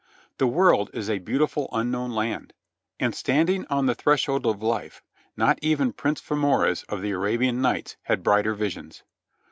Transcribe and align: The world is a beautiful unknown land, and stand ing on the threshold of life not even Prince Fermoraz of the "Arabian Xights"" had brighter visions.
The 0.39 0.47
world 0.47 0.89
is 0.95 1.11
a 1.11 1.19
beautiful 1.19 1.69
unknown 1.71 2.09
land, 2.09 2.53
and 2.99 3.13
stand 3.13 3.51
ing 3.51 3.67
on 3.69 3.85
the 3.85 3.93
threshold 3.93 4.47
of 4.47 4.63
life 4.63 5.03
not 5.37 5.59
even 5.61 5.93
Prince 5.93 6.19
Fermoraz 6.19 6.83
of 6.89 7.03
the 7.03 7.11
"Arabian 7.11 7.61
Xights"" 7.61 7.97
had 8.05 8.23
brighter 8.23 8.55
visions. 8.55 9.03